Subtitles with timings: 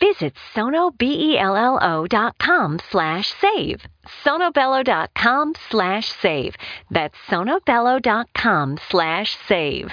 [0.00, 3.80] Visit sonobello.com slash save.
[4.24, 6.54] sonobello.com slash save.
[6.90, 9.90] That's sonobello.com slash save.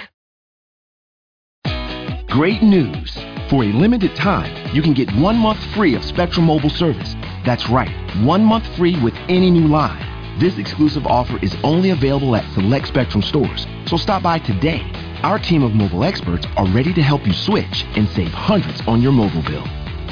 [2.28, 3.16] Great news!
[3.48, 7.14] For a limited time, you can get one month free of Spectrum Mobile service.
[7.44, 7.90] That's right,
[8.22, 10.02] one month free with any new line.
[10.38, 14.82] This exclusive offer is only available at select Spectrum stores, so stop by today.
[15.22, 19.00] Our team of mobile experts are ready to help you switch and save hundreds on
[19.00, 19.64] your mobile bill.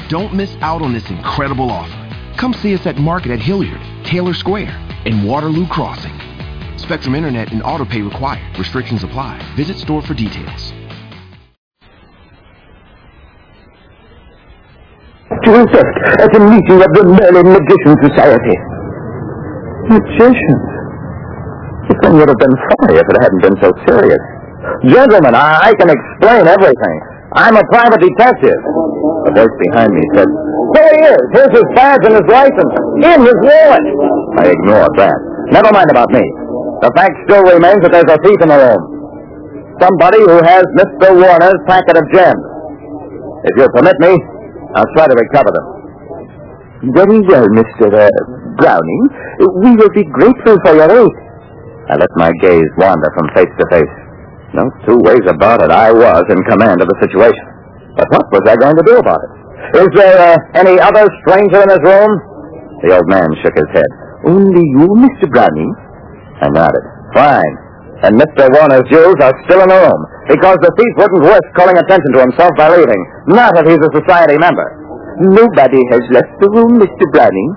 [0.09, 2.35] Don't miss out on this incredible offer.
[2.37, 4.75] Come see us at Market at Hilliard, Taylor Square,
[5.05, 6.13] and Waterloo Crossing.
[6.77, 8.57] Spectrum Internet and autopay required.
[8.57, 9.41] Restrictions apply.
[9.55, 10.73] Visit store for details.
[15.45, 18.57] to assist at a meeting of the Merlin Magician Society.
[19.93, 20.65] Magicians?
[21.85, 24.23] The thing would have been funny if it hadn't been so serious.
[24.89, 26.97] Gentlemen, I, I can explain everything.
[27.35, 28.59] I'm a private detective.
[29.27, 30.29] The voice behind me said,
[30.75, 31.23] There he is.
[31.35, 32.73] Here's his badge and his license.
[33.03, 33.85] In his wallet.
[34.39, 35.17] I ignored that.
[35.51, 36.23] Never mind about me.
[36.79, 38.81] The fact still remains that there's a thief in the room.
[39.83, 41.11] Somebody who has Mr.
[41.11, 42.45] Warner's packet of gems.
[43.43, 44.15] If you'll permit me,
[44.75, 45.67] I'll try to recover them.
[46.95, 47.91] Very well, Mr.
[47.91, 48.07] Uh,
[48.55, 49.03] Browning.
[49.63, 51.15] We will be grateful for your aid.
[51.91, 53.95] I let my gaze wander from face to face.
[54.55, 55.69] No two ways about it.
[55.69, 57.45] I was in command of the situation.
[57.99, 59.31] But what was I going to do about it?
[59.83, 62.11] Is there uh, any other stranger in this room?
[62.83, 63.89] The old man shook his head.
[64.27, 65.27] Only you, Mr.
[65.27, 65.71] Browning?
[66.39, 66.85] I nodded.
[67.15, 67.55] Fine.
[68.03, 68.51] And Mr.
[68.51, 72.19] Warner's jewels are still in the room because the thief wouldn't risk calling attention to
[72.23, 73.01] himself by leaving.
[73.27, 74.67] Not if he's a society member.
[75.19, 77.03] Nobody has left the room, Mr.
[77.11, 77.51] Browning.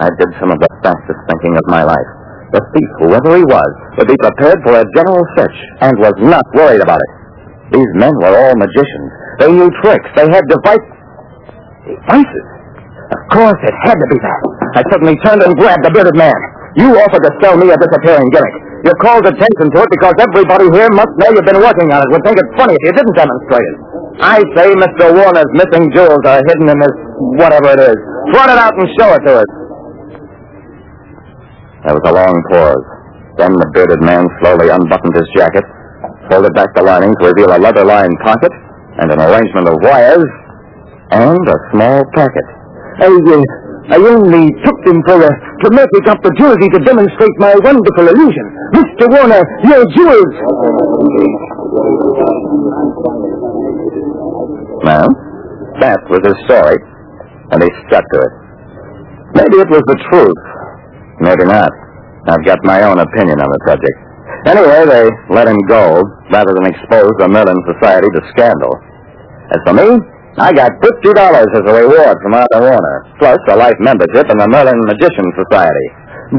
[0.00, 2.10] I did some of the fastest thinking of my life.
[2.50, 6.42] The thief, whoever he was, would be prepared for a general search and was not
[6.54, 7.10] worried about it.
[7.78, 9.10] These men were all magicians.
[9.38, 10.08] They knew tricks.
[10.18, 10.94] They had devices.
[11.86, 12.46] Devices?
[13.10, 14.42] Of course, it had to be that.
[14.78, 16.34] I suddenly turned and grabbed the bearded man.
[16.78, 18.56] You offered to sell me a disappearing gimmick.
[18.86, 22.08] You called attention to it because everybody here must know you've been working on it,
[22.14, 23.78] would think it funny if you didn't demonstrate it.
[24.22, 25.14] I say Mr.
[25.14, 26.96] Warner's missing jewels are hidden in this
[27.38, 27.98] whatever it is.
[28.32, 29.50] Trot it out and show it to us.
[31.84, 32.84] There was a long pause.
[33.40, 35.64] Then the bearded man slowly unbuttoned his jacket,
[36.28, 38.52] folded back the lining to reveal a leather-lined pocket,
[39.00, 40.28] and an arrangement of wires,
[41.10, 42.46] and a small packet.
[43.00, 43.40] I, uh,
[43.90, 45.32] I only took them for a
[45.64, 48.46] dramatic opportunity to demonstrate my wonderful illusion.
[48.76, 49.08] Mr.
[49.08, 50.34] Warner, your jewels!
[54.84, 55.08] Well,
[55.80, 56.76] that was his story,
[57.56, 58.32] and he stuck to it.
[59.32, 60.49] Maybe it was the truth.
[61.20, 61.70] Maybe not.
[62.28, 63.96] I've got my own opinion on the subject.
[64.48, 66.00] Anyway, they let him go
[66.32, 68.72] rather than expose the Merlin Society to scandal.
[69.52, 70.00] As for me,
[70.40, 74.48] I got $50 as a reward from Arthur Warner, plus a life membership in the
[74.48, 75.88] Merlin Magician Society.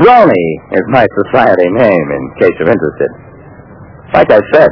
[0.02, 3.12] Brony is my society name, in case you're interested.
[4.16, 4.72] Like I said,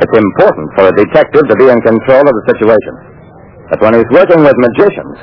[0.00, 2.94] it's important for a detective to be in control of the situation.
[3.68, 5.18] But when he's working with magicians,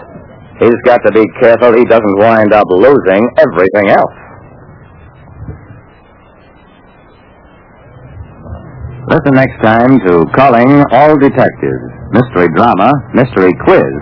[0.60, 4.14] he's got to be careful he doesn't wind up losing everything else.
[9.10, 13.94] Listen next time to Calling All Detectives, Mystery Drama, Mystery Quiz,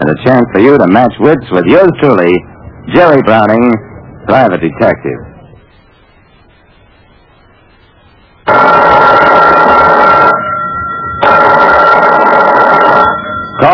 [0.00, 2.32] and a chance for you to match wits with yours truly,
[2.94, 3.72] Jerry Browning,
[4.26, 5.33] Private Detective.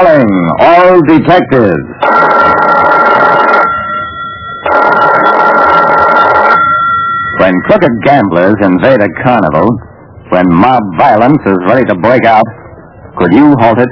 [0.00, 1.76] Calling all detectives.
[7.36, 9.76] When crooked gamblers invade a carnival,
[10.30, 12.46] when mob violence is ready to break out,
[13.18, 13.90] could you halt it?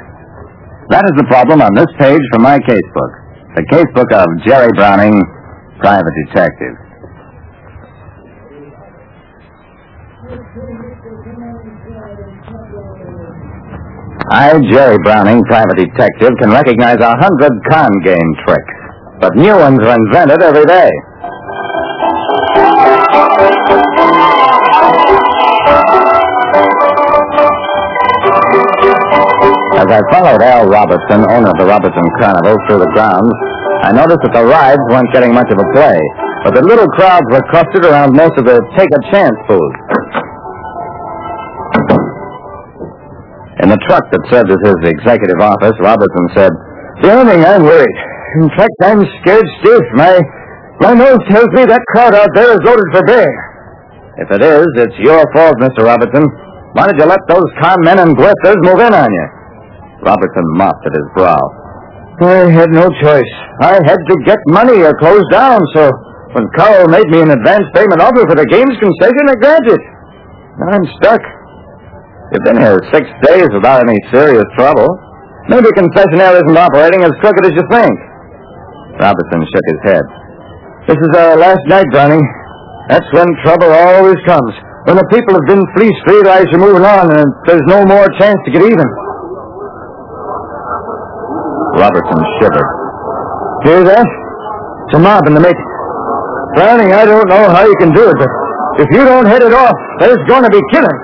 [0.89, 3.13] That is the problem on this page from my casebook.
[3.55, 5.13] The casebook of Jerry Browning,
[5.77, 6.88] Private Detective.
[14.29, 18.75] I, Jerry Browning, private detective, can recognize a hundred con game tricks,
[19.19, 20.91] but new ones are invented every day.
[29.81, 33.33] As I followed Al Robertson, owner of the Robertson Carnival, through the grounds,
[33.81, 35.97] I noticed that the rides weren't getting much of a play,
[36.45, 39.88] but the little crowds were clustered around most of the take a chance booths.
[43.69, 46.49] In the truck that served as his executive office, Robertson said,
[47.05, 47.97] The only thing I'm worried.
[48.41, 49.85] In fact, I'm scared stiff.
[49.93, 50.17] My
[50.81, 53.29] my nose tells me that crowd out there is loaded for bear.
[54.25, 55.85] If it is, it's your fault, Mr.
[55.85, 56.25] Robertson.
[56.73, 59.25] Why did you let those con men and grifters move in on you?
[60.01, 61.37] Robertson mopped at his brow.
[62.25, 63.33] I had no choice.
[63.61, 65.93] I had to get money or close down, so
[66.33, 69.81] when Carl made me an advance payment offer for the games concession, I granted.
[70.57, 71.21] I'm stuck.
[72.29, 74.85] You've been here six days without any serious trouble.
[75.49, 77.89] Maybe concessionaire isn't operating as crooked as you think.
[79.01, 80.05] Robertson shook his head.
[80.85, 82.21] This is our last night, Browning.
[82.89, 84.53] That's when trouble always comes.
[84.85, 88.05] When the people have been fleeced, three guys are moving on, and there's no more
[88.21, 88.87] chance to get even.
[91.81, 92.69] Robertson shivered.
[93.65, 94.05] Hear that?
[94.05, 95.69] It's a mob in the making.
[96.53, 98.29] Browning, I don't know how you can do it, but
[98.81, 100.99] if you don't head it off, there's going to be killing.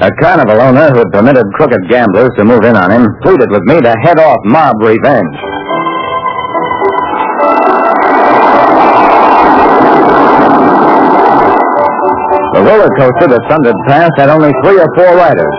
[0.00, 3.60] A carnival owner who had permitted crooked gamblers to move in on him pleaded with
[3.68, 5.36] me to head off mob revenge.
[12.56, 15.56] The roller coaster that thundered past had only three or four riders,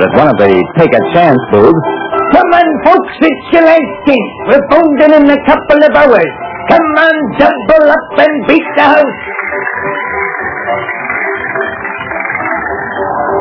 [0.00, 0.48] but at one of the
[0.80, 1.76] take a chance booths,
[2.32, 4.32] Come on, folks, it's your last chance.
[4.48, 6.32] We're folding in a couple of hours.
[6.72, 9.20] Come on, double up and beat the house.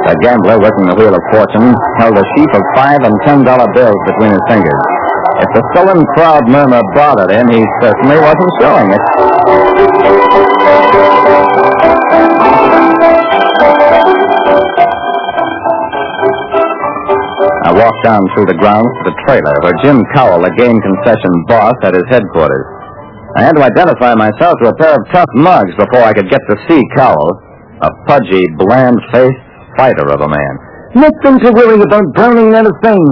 [0.07, 3.69] The gambler working the wheel of fortune held a sheaf of five and ten dollar
[3.73, 4.81] bills between his fingers.
[5.41, 9.03] If the sullen crowd murmur bothered him, he certainly wasn't showing it.
[17.61, 21.31] I walked down through the grounds to the trailer where Jim Cowell, the game concession
[21.47, 22.65] boss, had his headquarters.
[23.37, 26.41] I had to identify myself to a pair of tough mugs before I could get
[26.49, 27.39] to see Cowell,
[27.81, 30.53] a pudgy, bland-faced fighter of a man.
[30.95, 33.03] Nothing to worry about, Browning, not a thing.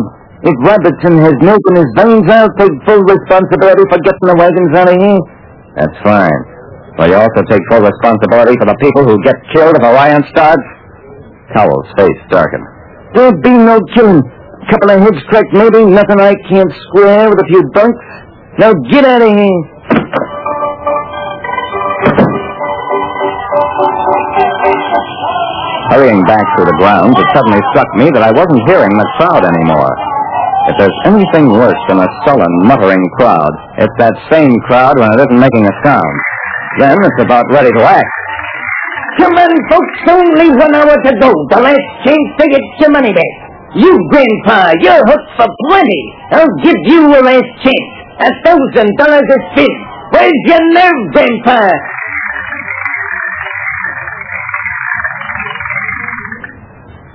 [0.44, 4.72] If Robertson has milk in his veins, I'll take full responsibility for getting the wagons
[4.76, 5.22] out of here.
[5.76, 6.42] That's fine.
[7.00, 10.24] Will you also take full responsibility for the people who get killed if a Orion
[10.32, 10.64] starts?
[11.56, 12.68] Cowell's face darkened.
[13.16, 14.20] There'll be no killing.
[14.24, 15.82] A Couple of heads cracked, maybe.
[15.88, 18.00] Nothing I can't square with a few bunks.
[18.60, 19.60] Now get out of here.
[26.00, 29.44] Hurrying back through the grounds, it suddenly struck me that I wasn't hearing the crowd
[29.44, 29.92] anymore.
[30.72, 33.52] If there's anything worse than a sullen, muttering crowd,
[33.84, 36.16] it's that same crowd when it isn't making a sound.
[36.80, 38.08] Then it's about ready to act.
[39.20, 41.36] Come on, folks, only one hour to go.
[41.52, 43.36] The last chance to get your money back.
[43.76, 46.04] You, Grandpa, you're hooked for plenty.
[46.32, 47.92] I'll give you a last chance.
[48.24, 49.76] A thousand dollars a spin.
[50.16, 51.68] Where's your nerve, Grandpa?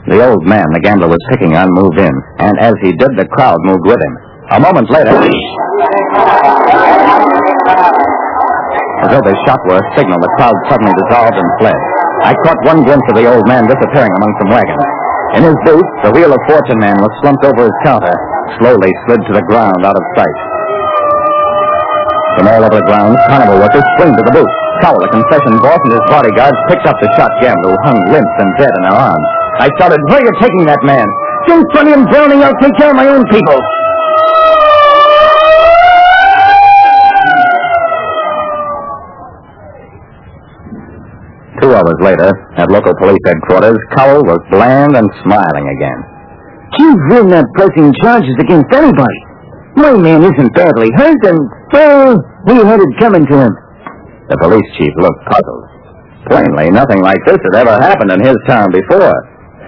[0.04, 3.24] The old man the gambler was picking on moved in, and as he did, the
[3.32, 4.14] crowd moved with him.
[4.52, 5.16] A moment later,
[9.00, 11.80] as though the shot were a signal, the crowd suddenly dissolved and fled.
[12.20, 14.84] I caught one glimpse of the old man disappearing among some wagons.
[15.40, 18.12] In his booth, the Wheel of Fortune man was slumped over his counter,
[18.60, 20.38] slowly slid to the ground out of sight.
[22.36, 24.54] From all over the grounds, carnival workers spring to the booth.
[24.84, 28.28] Cowell, the concession boss, and his bodyguards picked up the shot gambler who hung limp
[28.44, 29.43] and dead in their arms.
[29.58, 31.06] I shouted, Where are you taking that man?
[31.46, 32.42] Don't funny him, Browning.
[32.42, 33.58] I'll take care of my own people.
[41.62, 46.00] Two hours later, at local police headquarters, Cowell was bland and smiling again.
[46.76, 49.20] Chief, we're not pressing charges against anybody.
[49.76, 51.38] My man isn't badly hurt, and,
[51.72, 53.52] well, we had it coming to him.
[54.28, 55.64] The police chief looked puzzled.
[56.26, 59.14] Plainly, nothing like this had ever happened in his town before.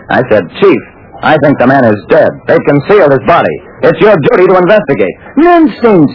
[0.09, 0.81] I said, Chief,
[1.23, 2.31] I think the man is dead.
[2.47, 3.57] They've concealed his body.
[3.83, 5.15] It's your duty to investigate.
[5.37, 6.13] Nonsense.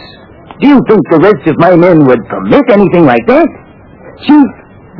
[0.60, 3.48] Do you think the rest of my men would permit anything like that?
[4.24, 4.48] Chief,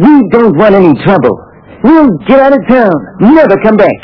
[0.00, 1.38] we don't want any trouble.
[1.84, 2.92] We'll get out of town.
[3.20, 4.00] Never come back.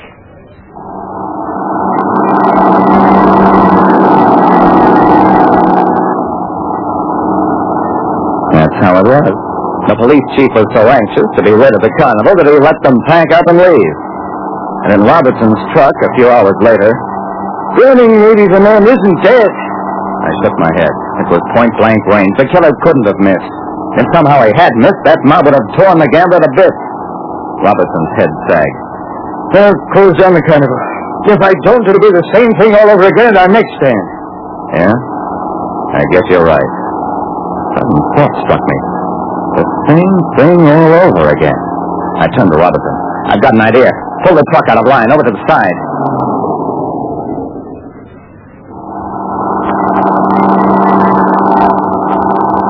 [8.52, 9.32] That's how it was.
[9.88, 12.76] The police chief was so anxious to be rid of the carnival that he let
[12.84, 13.94] them pack up and leave.
[14.86, 16.92] And in Robertson's truck, a few hours later,
[17.76, 19.50] Browning, maybe the man isn't dead.
[19.50, 20.94] I shook my head.
[21.22, 22.32] It was point blank range.
[22.40, 23.52] The killer couldn't have missed.
[24.00, 26.82] If somehow he had missed, that mob would have torn the gambler to bits.
[27.62, 28.78] Robertson's head sagged.
[29.52, 30.80] Well, close down the carnival.
[31.28, 34.06] If I don't, it'll be the same thing all over again at our next stand.
[34.74, 34.94] Yeah?
[34.94, 36.70] I guess you're right.
[37.76, 38.78] Sudden thought struck me.
[39.58, 41.58] The same thing all over again.
[42.22, 42.96] I turned to Robertson.
[43.28, 43.90] I've got an idea.
[44.24, 45.76] Pull the truck out of line, over to the side.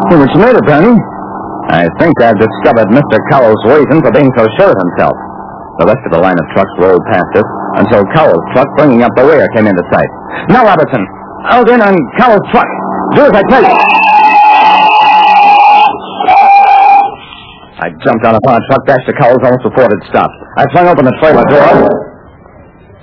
[0.09, 0.97] Hey, what's the matter, Browning?
[1.69, 3.21] I think I've discovered Mr.
[3.29, 5.13] Cowell's reason for being so sure of himself.
[5.79, 9.13] The rest of the line of trucks rolled past us until Cowell's truck, bringing up
[9.17, 10.09] the rear, came into sight.
[10.49, 11.05] Now, Robertson,
[11.53, 12.67] out in on Cowell's truck.
[13.15, 13.98] Do as I tell you.
[18.05, 20.35] Jumped out upon a truck, dashed to Cowell's almost before it stopped.
[20.57, 22.09] I flung open the trailer door.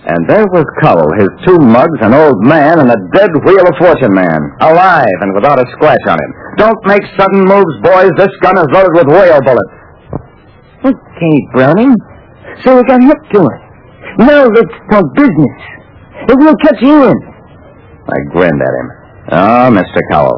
[0.05, 3.73] And there was Cowell, his two mugs, an old man, and a dead wheel of
[3.81, 4.37] fortune man.
[4.61, 6.31] Alive and without a scratch on him.
[6.61, 8.13] Don't make sudden moves, boys.
[8.13, 9.73] This gun is loaded with whale bullets.
[10.85, 11.95] Okay, Browning.
[12.61, 13.59] So we got hooked to it.
[14.21, 15.57] Now let's talk business.
[16.29, 17.17] If we'll catch you in.
[18.05, 18.89] I grinned at him.
[19.31, 19.99] Ah, oh, Mr.
[20.11, 20.37] Cowell,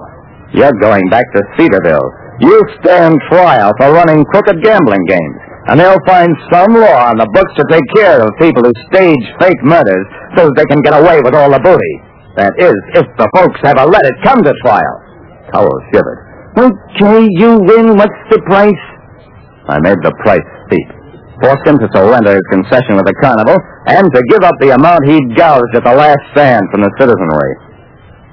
[0.54, 2.08] you're going back to Cedarville.
[2.40, 7.26] You stand trial for running crooked gambling games, and they'll find some law on the
[7.34, 10.06] books to take care of people who stage fake murders
[10.38, 11.96] so they can get away with all the booty.
[12.38, 14.96] That is, if the folks ever let it come to trial.
[15.50, 16.54] Cowell shivered.
[16.58, 17.98] Okay, you win.
[17.98, 18.86] What's the price?
[19.70, 20.90] I made the price steep.
[21.42, 23.58] Forced him to surrender his concession with the carnival
[23.90, 27.54] and to give up the amount he'd gouged at the last stand from the citizenry.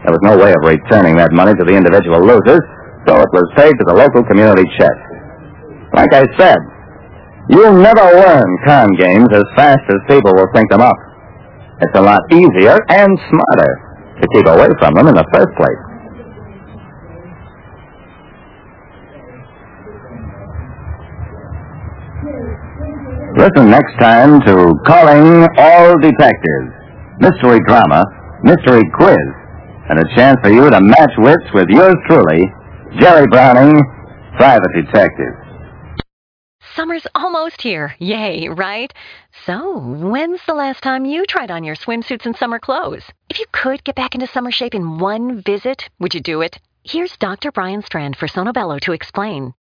[0.05, 2.65] There was no way of returning that money to the individual losers,
[3.07, 5.05] so it was paid to the local community chest.
[5.95, 6.59] Like I said,
[7.51, 10.97] you'll never learn con games as fast as people will think them up.
[11.81, 13.73] It's a lot easier and smarter
[14.21, 15.83] to keep away from them in the first place.
[23.37, 26.71] Listen next time to Calling All Detectives.
[27.19, 28.05] Mystery drama,
[28.43, 29.19] mystery quiz,
[29.91, 32.47] and a chance for you to match wits with yours truly,
[32.99, 33.83] Jerry Browning,
[34.37, 35.35] Private Detective.
[36.77, 37.97] Summer's almost here.
[37.99, 38.93] Yay, right?
[39.45, 43.03] So, when's the last time you tried on your swimsuits and summer clothes?
[43.29, 46.61] If you could get back into summer shape in one visit, would you do it?
[46.85, 47.51] Here's Dr.
[47.51, 49.55] Brian Strand for Sono Bello to explain.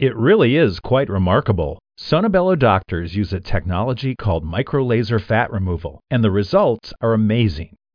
[0.00, 1.78] It really is quite remarkable.
[1.96, 7.76] Sono Bello doctors use a technology called microlaser fat removal, and the results are amazing.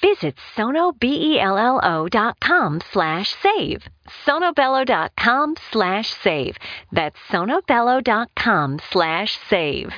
[0.00, 3.82] Visit sonobello.com slash save.
[4.26, 6.56] sonobello.com slash save.
[6.92, 9.92] That's sonobello.com slash save.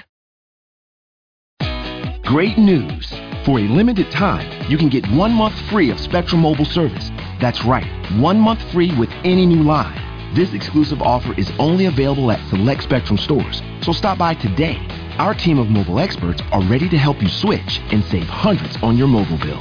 [2.24, 3.12] Great news!
[3.44, 7.10] For a limited time, you can get one month free of Spectrum Mobile service.
[7.40, 7.84] That's right,
[8.18, 9.98] one month free with any new line.
[10.34, 14.78] This exclusive offer is only available at select Spectrum stores, so stop by today.
[15.18, 18.96] Our team of mobile experts are ready to help you switch and save hundreds on
[18.96, 19.60] your mobile bill.